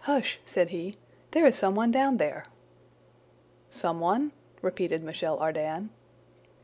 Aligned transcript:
"Hush!" 0.00 0.40
said 0.44 0.70
he, 0.70 0.96
"there 1.30 1.46
is 1.46 1.54
some 1.54 1.76
one 1.76 1.92
down 1.92 2.16
there!" 2.16 2.44
"Some 3.70 4.00
one?" 4.00 4.32
repeated 4.62 5.00
Michel 5.04 5.38
Ardan. 5.38 5.90